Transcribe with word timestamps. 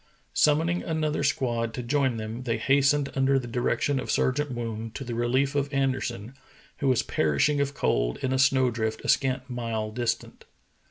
Summoning 0.33 0.81
another 0.81 1.23
squad 1.23 1.75
to 1.75 1.83
join 1.83 2.17
them, 2.17 2.41
they 2.41 2.57
hastened 2.57 3.11
under 3.15 3.37
the 3.37 3.45
direction 3.45 3.99
of 3.99 4.09
Sergeant 4.09 4.49
Woon 4.49 4.89
to 4.95 5.03
the 5.03 5.13
relief 5.13 5.53
of 5.53 5.71
Anderson, 5.71 6.33
who 6.77 6.87
was 6.87 7.03
perishing 7.03 7.61
of 7.61 7.75
cold 7.75 8.17
in 8.23 8.33
a 8.33 8.39
snow 8.39 8.71
drift 8.71 9.05
a 9.05 9.07
scant 9.07 9.47
mile 9.47 9.91
distant. 9.91 10.45